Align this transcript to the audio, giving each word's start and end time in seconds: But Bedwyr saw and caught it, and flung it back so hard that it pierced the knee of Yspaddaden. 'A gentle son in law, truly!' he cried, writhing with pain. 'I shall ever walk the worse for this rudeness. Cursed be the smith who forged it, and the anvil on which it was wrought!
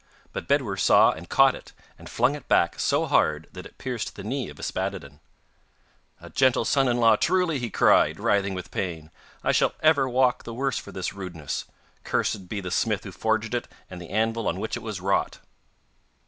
But 0.33 0.47
Bedwyr 0.47 0.77
saw 0.77 1.11
and 1.11 1.29
caught 1.29 1.53
it, 1.53 1.73
and 1.95 2.09
flung 2.09 2.33
it 2.33 2.47
back 2.47 2.79
so 2.79 3.05
hard 3.05 3.45
that 3.51 3.67
it 3.67 3.77
pierced 3.77 4.15
the 4.15 4.23
knee 4.23 4.49
of 4.49 4.57
Yspaddaden. 4.57 5.19
'A 6.19 6.29
gentle 6.31 6.65
son 6.65 6.87
in 6.87 6.97
law, 6.97 7.15
truly!' 7.15 7.59
he 7.59 7.69
cried, 7.69 8.19
writhing 8.19 8.55
with 8.55 8.71
pain. 8.71 9.11
'I 9.43 9.51
shall 9.51 9.73
ever 9.81 10.09
walk 10.09 10.41
the 10.43 10.55
worse 10.55 10.79
for 10.79 10.91
this 10.91 11.13
rudeness. 11.13 11.65
Cursed 12.03 12.49
be 12.49 12.59
the 12.61 12.71
smith 12.71 13.03
who 13.03 13.11
forged 13.11 13.53
it, 13.53 13.67
and 13.91 14.01
the 14.01 14.09
anvil 14.09 14.47
on 14.47 14.59
which 14.59 14.75
it 14.75 14.81
was 14.81 14.99
wrought! 14.99 15.37